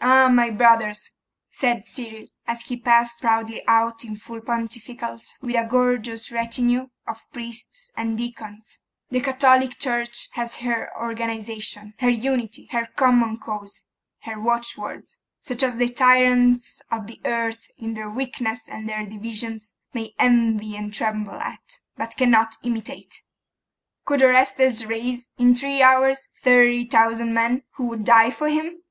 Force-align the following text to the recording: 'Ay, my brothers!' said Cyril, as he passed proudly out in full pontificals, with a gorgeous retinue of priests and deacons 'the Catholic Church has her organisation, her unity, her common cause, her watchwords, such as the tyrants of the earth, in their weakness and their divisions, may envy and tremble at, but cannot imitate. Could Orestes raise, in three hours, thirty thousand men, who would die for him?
'Ay, 0.00 0.28
my 0.28 0.48
brothers!' 0.48 1.10
said 1.50 1.88
Cyril, 1.88 2.28
as 2.46 2.60
he 2.62 2.76
passed 2.76 3.20
proudly 3.20 3.66
out 3.66 4.04
in 4.04 4.14
full 4.14 4.40
pontificals, 4.40 5.38
with 5.42 5.56
a 5.56 5.66
gorgeous 5.68 6.30
retinue 6.30 6.86
of 7.04 7.26
priests 7.32 7.90
and 7.96 8.16
deacons 8.16 8.78
'the 9.10 9.22
Catholic 9.22 9.76
Church 9.80 10.28
has 10.34 10.58
her 10.58 10.88
organisation, 10.96 11.94
her 11.98 12.08
unity, 12.10 12.66
her 12.70 12.86
common 12.94 13.38
cause, 13.38 13.82
her 14.20 14.38
watchwords, 14.40 15.16
such 15.42 15.64
as 15.64 15.78
the 15.78 15.88
tyrants 15.88 16.80
of 16.92 17.08
the 17.08 17.20
earth, 17.24 17.66
in 17.76 17.94
their 17.94 18.08
weakness 18.08 18.68
and 18.68 18.88
their 18.88 19.04
divisions, 19.04 19.74
may 19.92 20.14
envy 20.20 20.76
and 20.76 20.94
tremble 20.94 21.40
at, 21.40 21.80
but 21.96 22.16
cannot 22.16 22.54
imitate. 22.62 23.24
Could 24.04 24.22
Orestes 24.22 24.86
raise, 24.86 25.26
in 25.38 25.56
three 25.56 25.82
hours, 25.82 26.28
thirty 26.40 26.84
thousand 26.86 27.34
men, 27.34 27.64
who 27.72 27.88
would 27.88 28.04
die 28.04 28.30
for 28.30 28.48
him? 28.48 28.82